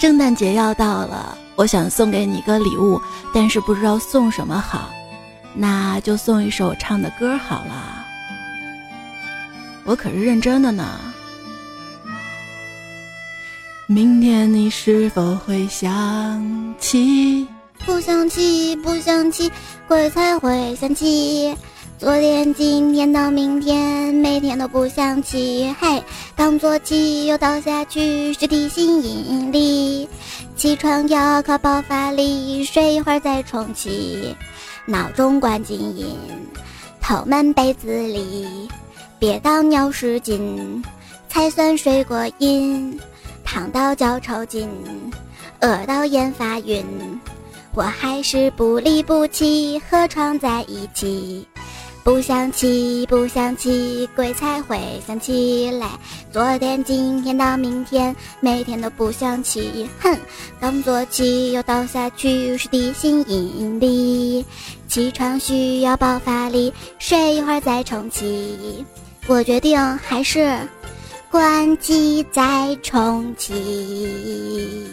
[0.00, 3.02] 圣诞节要到了，我想送给你个礼物，
[3.34, 4.90] 但是不知道送什么好，
[5.54, 8.06] 那就送一首我唱的歌好了。
[9.82, 11.00] 我可是认真的呢。
[13.88, 17.48] 明天你是否会想起？
[17.84, 19.50] 不想起，不想起，
[19.88, 21.56] 鬼才会想起。
[21.98, 24.07] 昨天、今天到明天，
[24.38, 25.74] 每天都不想起。
[25.80, 26.00] 嘿，
[26.36, 30.08] 刚坐起又倒下去，是地心引力。
[30.54, 34.36] 起床要靠爆发力，睡一会儿再重启。
[34.86, 36.16] 闹钟关静音，
[37.00, 38.68] 头闷被子里，
[39.18, 40.84] 别当尿失禁，
[41.28, 42.96] 才算睡过瘾。
[43.44, 44.68] 躺到脚抽筋，
[45.60, 46.86] 饿到眼发晕，
[47.74, 51.44] 我还是不离不弃，和床在一起。
[52.04, 55.90] 不想起，不想起，鬼才会想起来。
[56.32, 59.86] 昨天、今天到明天，每天都不想起。
[60.00, 60.16] 哼，
[60.58, 64.44] 刚做起又倒下去，是地心引力。
[64.88, 68.84] 起床需要爆发力，睡一会儿再重启。
[69.26, 70.58] 我决定还是
[71.30, 74.86] 关机再重启。